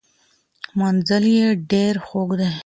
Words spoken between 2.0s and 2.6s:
خوږ دی.